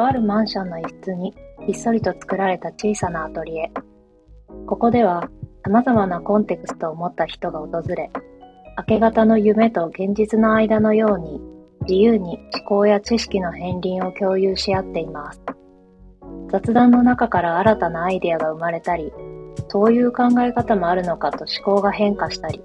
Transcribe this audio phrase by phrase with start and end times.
[0.00, 1.34] とあるマンションの一室に
[1.66, 3.70] ひっそりと作られた小さなアトリエ。
[4.66, 5.28] ここでは
[5.62, 8.10] 様々なコンテクストを持った人が訪れ、
[8.78, 11.38] 明け方の夢と現実の間のように
[11.82, 15.42] 自由に思考や知識の片鱗を共有し合っています。
[16.50, 19.12] 雑談の中から新たなアイデアが生まれたり、
[19.68, 22.62] そういう考え方もあるのかと思考が変化したり、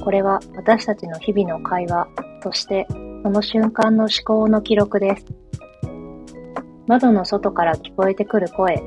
[0.00, 2.06] これは私たちの日々の会話、
[2.44, 2.86] そして
[3.24, 5.45] その瞬間の思考の記録です。
[6.86, 8.80] 窓の外から聞こえてくる声、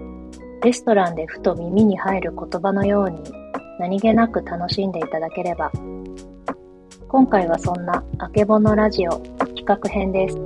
[0.64, 3.22] レストランでふと耳に入る言葉のように
[3.78, 5.72] 何気なく楽しんでいただければ。
[7.10, 9.20] 今回はそんなあけぼのラジオ
[9.56, 10.38] 企画編です。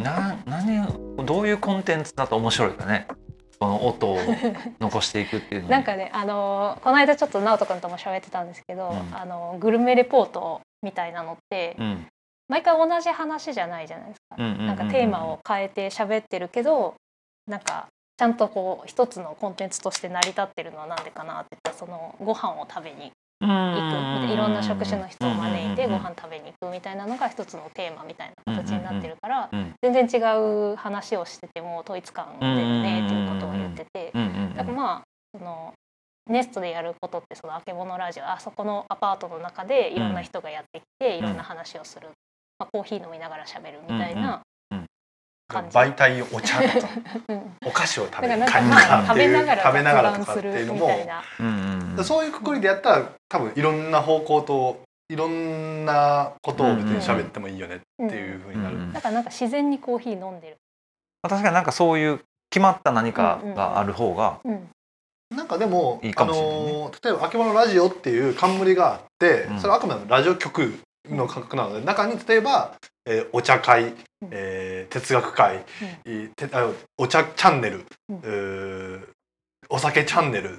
[0.00, 3.08] な何どういうコンテンツだと面白いかね
[3.58, 4.18] この音を
[4.80, 12.06] 残していくっていう なんかねあのこの間ちょっと直人君とも喋ってたんですけど、うん、あのグルメレポートみたいなのって、うん、
[12.48, 16.94] 毎回同じ話じゃないじゃないですか、なんかテーマを変えて喋ってるけど
[17.46, 29.50] なんかちゃんとこう一つのコンテンツとして成り立ってるのは何でかなって言ったらそのご飯を食べに行くいろんな職種の人を招いてご飯食べに行くみたいなのが一つのテーマみたいな形になってるから
[29.82, 34.12] 全然違う話をしてても統一感出るねっていうことを言ってて。
[34.56, 35.02] だからまあ
[35.36, 35.72] その
[36.30, 42.08] ネストでやることってそのあけぼのラジオあそこのアパートの中でいろんな人がやってきていろんな話をする、
[42.58, 44.42] まあ、コーヒー飲みながら喋るみたいな
[45.52, 46.88] 媒体お茶とか
[47.66, 48.46] お菓子を食べる。
[48.46, 50.88] カニカ食べながら食べながらとかっていうのも、
[51.40, 60.56] うんうん、そういうくくりでやったら多分いろんな方向といろんなことを別に喋ってもいいよねっていうふうになる、うんうん、だからなんか自然にコーヒー飲んでる。
[61.22, 64.70] 確かになんかそういう決まった何かがある方が、うんうん
[65.34, 72.74] なんかでもいいあの例えば「あけぼのラジオ」っていう冠があって、それはあくまでもラジオ局の感覚なので中に例えば、
[73.06, 73.94] えー、お茶会、
[74.30, 75.64] えー、哲学会、
[76.06, 79.08] うん、てあお茶チャンネル、うん、
[79.68, 80.58] お酒チャンネル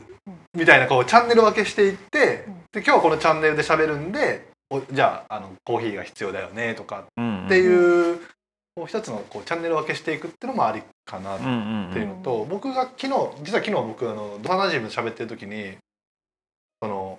[0.53, 8.19] みたいなこうチャンネル分けしていってで今日はこのチャンネルで喋るんでおじゃああのコーヒーが必要だよねとかっていう、
[8.75, 11.44] こう一つのこうチャンネル分けしていくっていうのもありかなって
[12.00, 13.09] いうのと、僕が昨日
[13.41, 15.78] 実は昨日僕あのドサナジムで喋ってる時に
[16.81, 17.18] その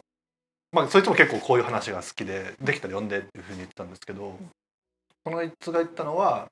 [0.72, 4.38] まあそいつも結構こういう話が好きでできたら読んでっていうふうに言ってたんですけど、
[5.24, 6.46] このいつが言ったのは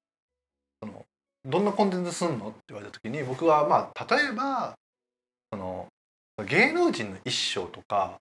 [0.81, 1.05] その
[1.45, 4.75] どんなコンテンツすんのって言われた時に僕はまあ例えば
[5.53, 5.87] その
[6.47, 8.15] 芸能人の一生とか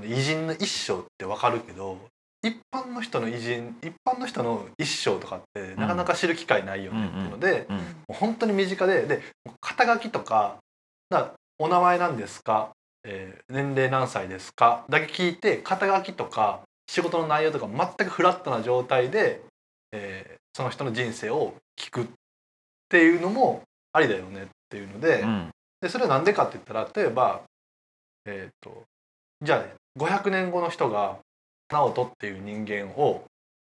[0.00, 1.98] 偉人の一生って分かるけど
[2.42, 7.76] 一般の人の偉人一般の人の一生とかってなかなか知る機会ないよねっていうので、も
[8.10, 9.22] う本当に身近でで
[9.60, 10.56] 肩書きとか
[11.58, 12.70] お名前なんですか、
[13.04, 14.84] えー、年齢何歳ですか？
[14.88, 19.42] だけ聞いて肩書きとか仕事の内容とか全くフラットな状態で、
[19.92, 22.06] えー、その人の人生を聞くっ
[22.88, 23.62] ていうのも
[23.92, 25.50] ありだよねっていうのでうん、
[25.80, 27.42] でそれは何でかって言ったら例えば、
[28.24, 28.84] えーと
[29.42, 29.64] じゃあ
[29.98, 31.18] 500年後の人が
[31.70, 33.24] 直人っていう人間を、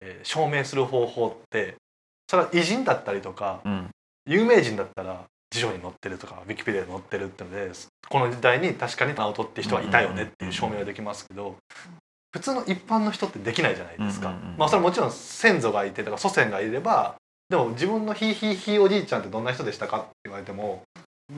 [0.01, 1.75] えー、証明する方法って
[2.29, 3.89] それは偉人だったりとか、うん、
[4.27, 7.71] 有名人だったら辞書に載ってるとかウィキペディアに載ってるってので
[8.09, 11.55] この時代に確かに直人って人はいたよねっていう証明はできますけど、
[12.31, 14.33] 普通の一般の人ってできないじゃないですか。
[14.57, 17.15] まあそれはもちろん先祖がいてとか祖先がいれば
[17.49, 20.83] でも自分のひいひいひいおじいちゃんってどんな人でしたかって言われても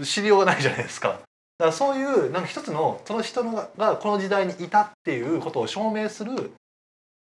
[0.04, 1.20] 知りようがないじゃないですか。
[1.60, 6.54] だからそういうなんか一つのその人のがこの時代にいたっていうことを証明する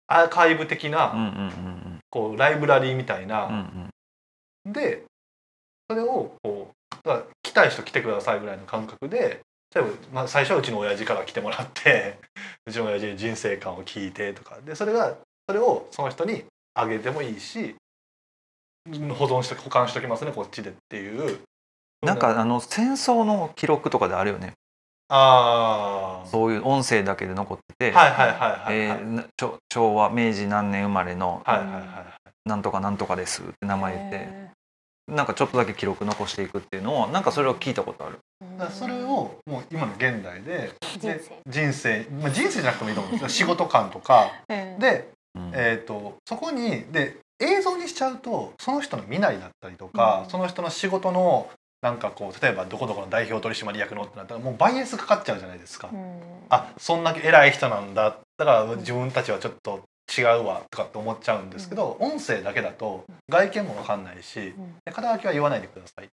[0.07, 3.89] アーカイブ的な、こうライブラリーみたいな、
[4.65, 5.03] で
[5.89, 6.71] それをこ
[7.03, 9.41] うだ来たい人来てくださいぐらいの感覚で
[9.73, 12.19] 例えば、まあ、最初はうちの親父から来てもらって
[12.67, 14.59] うちの親父に人生観を聞いてとか。
[14.61, 15.15] でそれが
[15.47, 17.75] それをその人にあげてもいいし
[18.87, 21.39] 保存して保管しときますねこっちでっていう
[22.05, 24.53] なんかあの戦争の記録とかであるよね。
[25.07, 27.93] ああそういう音声だけで残ってて。
[29.71, 34.55] 昭和明治何年生まれの、はいはいはい、なんとかなんとかですって名前言って
[35.07, 38.19] なんかちょっとだけ記録残していくっていうのをなんかそれを聞いたことある。
[38.71, 42.07] それをもう今の現代でで人生。
[42.21, 45.09] まあ、人生じゃなくてもいいと思うんです 仕事観とか、で、
[45.53, 51.49] えーとそこにで映像にしちゃうとその人の身なりだったりとか、うん、その人の仕事の
[51.81, 56.19] なんかこう例えばどこどこの代表取締役のってなったらもうバイアスかかっちゃうじゃないですか、うん、
[56.49, 58.17] あそんだけ偉い人なんだ。
[58.37, 59.83] だから自分たちはちょっと
[60.17, 66.05] 違うわとかって思っちゃうんですけど、うん、音声だけだと外見も分かんないし、うん、肩書きは言わないでください。
[66.05, 66.07] っ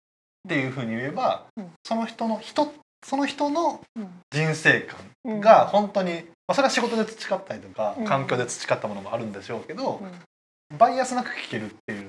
[0.49, 1.44] ていうふうに言えば、
[1.85, 2.73] その人の人
[3.05, 3.81] その人の
[4.32, 4.88] 人生
[5.25, 10.03] 観が本当にまあ、それは仕事で培ったりとか環境で培ったものもあるんでしょうけど、
[10.76, 12.01] バイアスなく聞けるっていう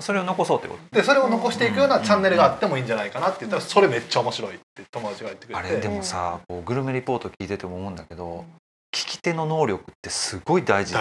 [0.00, 0.96] それを残そうってこと？
[0.96, 5.60] でそれを残していくようなチャンネルがあってもいいんじゃないかなって言ったらそれめっちゃ面白いって友達が言ってくれて。
[5.60, 8.44] あれでもさこうグルメリポート聞いてても思うんだけど
[8.92, 10.98] 聞き手の能力ってすごい大事で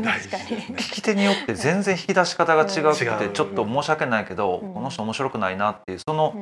[0.00, 0.28] 大事。
[0.28, 6.32] 聞き手によって全然引き出し方が違くてちょっと申し訳ないけどこの人面白くないなっていうその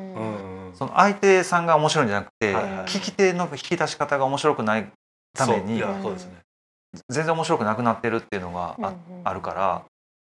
[0.74, 4.86] その相手さんが面白いんじゃなくて聞き手の引き出し方が面白くない
[5.34, 5.82] ために
[7.08, 8.76] 全然面白くなくなってるっていうのが
[9.24, 9.84] あるから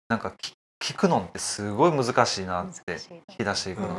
[0.09, 0.51] なんか聞
[0.95, 2.97] くのってすごい難しいなって
[3.29, 3.87] 引き出していくの。
[3.87, 3.89] っ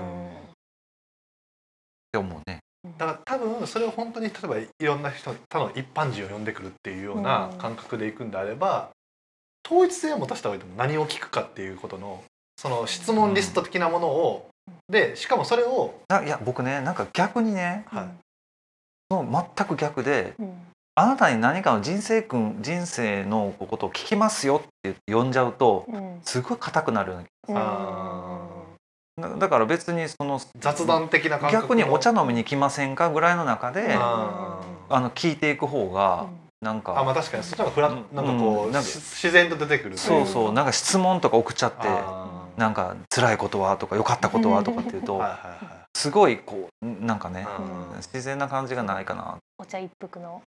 [2.13, 2.61] て思うね。
[2.97, 8.91] だから多分それを本当に例えばいろんな人他の一般人を呼んでくるっていうような感覚でいくんであれば、
[9.67, 10.79] 統一性を持たせた方がいいと思う。
[10.79, 12.23] 何を聞くかっていうことの
[12.57, 14.49] その質問リスト的なものを、
[14.89, 18.03] でしかもそれをいや僕ねなんか逆にね、は
[19.11, 20.35] い、もう全く逆で、
[20.99, 25.87] あなたに何かの人生君人生のことを聞きますよって呼んじゃうと、
[26.23, 28.41] すごい硬くなるような気が
[29.17, 29.39] する。
[29.39, 34.61] だから別にその雑談的な逆にお茶飲みに来ませんかぐらいの中であ
[34.91, 36.27] の聞いていく方が
[36.61, 37.45] なんかあまあ確かに。
[37.45, 40.53] そっちがフラなんかこう、うん、なんか自然と出てくるそうそう。
[40.53, 41.87] なんか質問とか送っちゃって
[42.57, 45.23] なんか辛いことはとか良かったことはとかっていうと
[45.95, 47.47] すごいこうなんかね
[47.99, 49.37] 自然な感じがないかな。
[49.61, 50.43] お茶一服の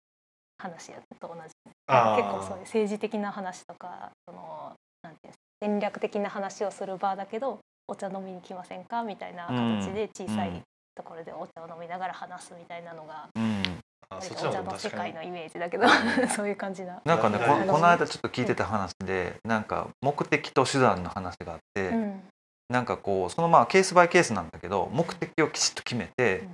[0.57, 1.41] 話やと同じ。
[1.41, 4.73] 結構そういう政治的な話とかその
[5.03, 10.61] なんていう戦略的な話をする場だけどお茶飲みに来ませんかみたいな形で小さい
[10.95, 13.63] ところでお茶を飲みながら話すみたいなのが、うん、
[14.11, 15.87] お茶の世界のイメージだけど
[16.35, 17.01] そういう感じな。
[17.05, 22.23] なんかねここの間ちょっと聞いてた話で、うん、なんか目的と手段の話があって、うん、
[22.69, 26.47] なんかこうそのまあケースバイケースなんだけど目的をきちっと決めて、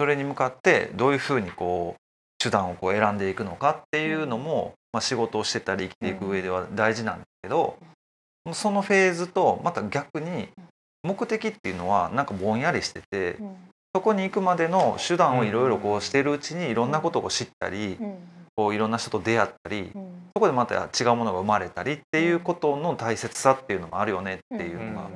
[0.00, 2.00] それに向かってどういうふうにこう
[2.42, 7.76] 手段をこう選んでいくのかっていうのも、まあ、仕事をしてたり生きていく上では大事なんだけど、
[8.52, 10.48] そのフェーズとまた逆に
[11.02, 13.36] 目的っていうのはなんかぼんやりしてて、
[13.94, 17.98] そこに行くまでの手段をいろいろこうしてるうちにいろんなことを知ったり、
[18.56, 19.90] こういろんな人と出会ったり、
[20.34, 25.10] そこでまた違うものが生まれたりっていうことの大切さっていうのもあるよねっていうのが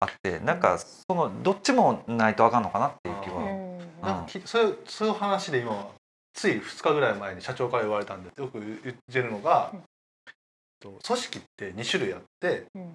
[0.00, 3.68] あってなんかそのどっちもないとあかんのかなっていう気は。
[4.02, 5.90] なんかそれそういう話で今
[6.38, 12.92] つい2日ぐらい前に社長から言われたんでよく言ってるのが、うん、組織って2種類あって、うん、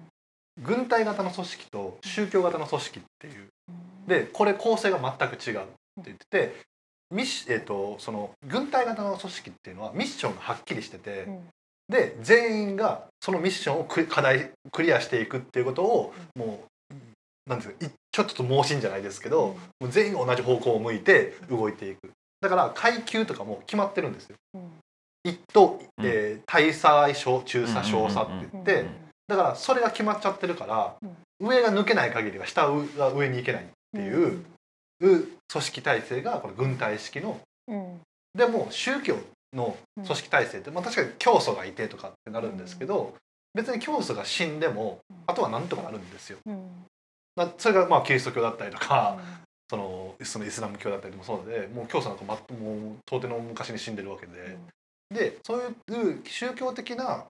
[0.62, 3.72] 軍隊型の組織と宗教型の組織っていう、う
[4.06, 5.70] ん、でこれ構成が全く違うって
[6.06, 6.54] 言ってて、
[7.10, 11.28] ミッえーと、その軍隊型の組織っていうのはミッションがはっきりしてて、
[11.88, 17.74] で全員がそのミッションを課題クリアしていくっていうことをもうなんですか
[18.10, 22.10] ちょっと盲信じゃないですけど、もう全員が同じ方向を向いて動いていく
[22.44, 24.36] だから階級とかも決まってるんですよ。
[24.52, 24.70] うん、
[25.24, 28.84] 一等、えー、大佐小中佐小佐って言って、
[29.26, 30.94] だからそれが決まっちゃってるから、
[31.40, 34.44] 上が抜けない限りは下が上に行けないっていう、
[35.00, 37.40] 組織体制がこれ軍隊式の、
[38.34, 39.16] でも宗教
[39.54, 43.14] の組織体制って、まあ、確かに教祖がいてとかってなるんですけど、
[43.54, 46.38] 別に教祖が死んでもあとは何とかなるんですよ。
[47.56, 49.18] それがまあキリスト教だったりとか、
[49.68, 54.58] そのそのイスラム教だったりもそうでもう教祖なんか、ま、もう到底の昔に死んでるわけで、
[55.10, 57.24] うん、でそういう宗教的な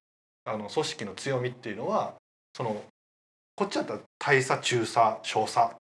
[0.44, 2.14] あの組織の強みっていうのは
[2.56, 2.82] その
[3.56, 5.76] こっちだったら大佐中佐小佐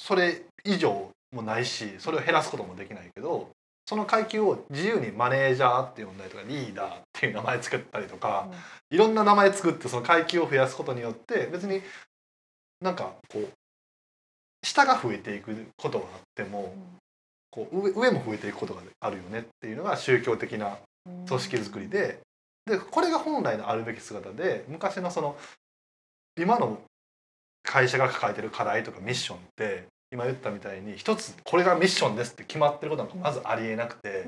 [0.00, 3.50] それ以上もないしそれを減らすこともできないけど
[3.86, 8.48] その階級を自由にマネージャーって呼んだりとかリーダーっていう名前作ったりとか、
[8.90, 11.82] うん、いろんな名前作ってその階級を増やすことによって別に
[12.80, 13.48] なんかこう
[14.64, 16.74] 下が増えていくことがあっても、
[17.50, 20.78] こう上も増えていくことがあるよねっていうのが宗教的な
[21.28, 22.18] 組織づくりで
[22.66, 25.36] でこれが本来のあるべき姿で昔のその
[26.36, 26.80] 今の
[27.62, 34.26] 会社が抱えてる課題とかミッションって今言ったみたいに一つこれがミッションですって決まってることなんかまずありえなくて、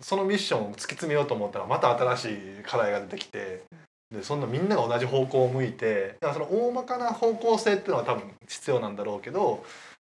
[0.00, 3.62] そのミッションを突き詰めようと思ったらまた新しい課題が出てきて
[4.10, 9.64] でそんなみんなが同じ方向を向いてだからその大まかな方向性っていうのは多分必要なんだろうけど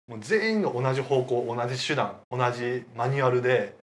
[0.08, 3.74] もう全員が同じ方向同じ手段同じマニュアルで、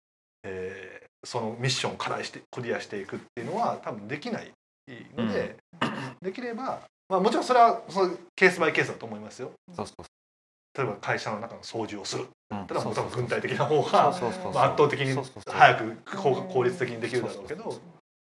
[0.44, 4.52] えー、そのミッションを課題してクリアしていくっていうのは多分できない
[5.16, 5.90] ので、うん、
[6.22, 9.52] できれば、まあ、もちろんそれはそのケースバイケースだと思いますよ。
[9.76, 10.06] そうそう
[10.78, 12.28] 例えば会社の中の掃除をする。
[12.50, 17.76] だったらもう多分軍隊的な方が圧倒的に早く効率的にできるだろうけど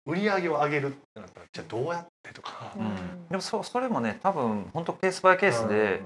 [0.06, 6.00] 売り上げを上げるってなったらじゃあどうやってとか、うん、でもそそれもね多分本当ケースバイケースで、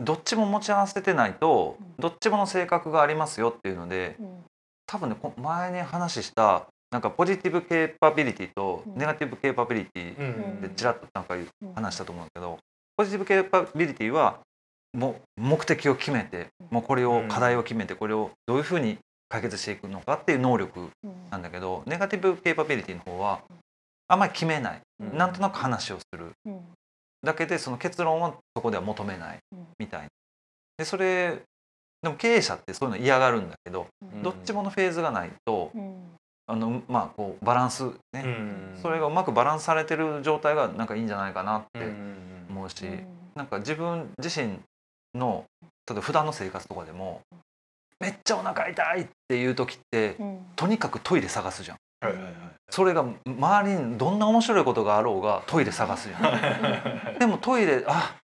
[0.00, 4.16] どっちも持ち合わせてないと、どっちもの性格がありますよっていうので、
[4.86, 11.36] 多分ね前に話したなんかポジティブケーパビリティとネガティブケーパビリティでちらっとなんか
[11.74, 12.58] 話したと思うけど、
[12.96, 14.40] ポジティブケーパビリティは
[14.92, 18.98] もう目的を決めてもうこれを課題を決めてこれをどういうふうに
[19.30, 20.90] 解決していくのかっていう能力
[21.30, 23.40] なんだけど、ネガティブケーパビリティの方は
[24.08, 26.60] あんまり決めない、うん、なんとなく話をする、うん、
[27.22, 29.38] だけでその結論はそこでは求めない
[29.78, 30.08] みたいな。
[30.78, 31.42] でそれ
[32.02, 33.86] でも経営者ってそういうの嫌がるんだけど、
[34.22, 35.70] どっちものフェーズがないと、
[36.46, 38.24] あのまあこうバランスね、
[38.82, 41.92] それがうまくバランスされてる状態がなんかいいんじゃないかなって
[42.48, 42.84] 思うし、
[43.34, 44.58] なんか自分自身
[45.14, 45.44] の
[45.86, 47.20] 例えば普段の生活とかでも
[48.00, 50.16] めっちゃお腹痛いっていう時って、
[50.56, 51.76] とにかくトイレ探すじゃん。
[52.68, 57.18] それが周りにどんな面白いことがあろうがトイレ探すじゃん。
[57.18, 58.16] でもトイレあ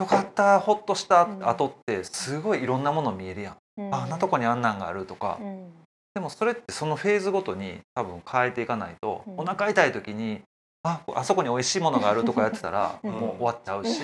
[0.00, 3.56] よかったほっとした後ってすごいいろんなもの見えるやん。
[3.76, 5.68] うん、あんなとこにあんなんがあるとか、うん、
[6.14, 10.40] でもそれってそのフェーズごとに多分変えていかないと、うん、お腹痛い時に
[10.82, 14.00] ああそこに美味しいものがあるとかやってたらもう終わっちゃうし、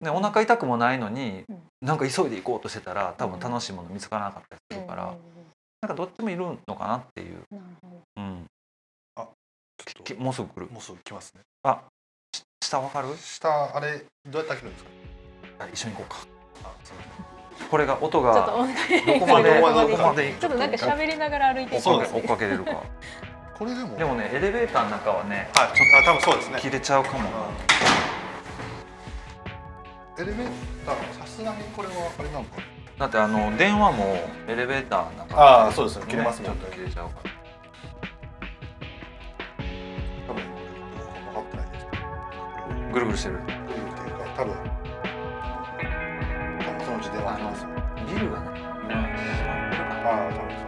[0.00, 1.44] でお腹痛くもないのに
[1.82, 5.14] なんか急いで行こうとしてたら多分楽しいもの見つからなかったりするから、
[5.80, 7.38] なんかどっちもいるのかなっていう。
[8.16, 8.46] うん、
[9.16, 9.28] あ
[9.84, 10.14] ちょっと。
[10.16, 10.66] もうすぐ来る。
[10.72, 11.42] もうすぐ来ますね。
[11.62, 11.82] あ
[12.64, 13.08] 下わかる？
[13.16, 15.68] 下あれどうやって開けるんですか？
[15.72, 16.16] 一緒に行こうか。
[16.64, 16.72] あ
[17.70, 22.82] これが音がどこまで どこまでちょっとなんか喋りながら歩いて追っかけれるか。
[23.56, 23.96] これでも。
[23.96, 26.60] でもねエレベーターの中はね、はい、あ多分そうですね。
[26.60, 27.28] 切れちゃうかも。
[30.18, 30.48] エレベー
[30.84, 32.56] ターさすがにこれはあれなのか
[32.98, 34.04] だってあの電話も
[34.48, 36.06] エレベーターの中ああそうですね。
[36.08, 36.58] 切れますもんね。
[36.60, 37.30] ちょっと切れちゃうから。
[40.26, 41.86] 多分分かってないです
[42.92, 43.34] ぐるぐるしてる。
[43.36, 44.54] ぐるぐるっていうか多分
[46.58, 47.64] 多分そのうち電話します
[48.12, 48.46] ビルがね
[50.04, 50.67] ああ多分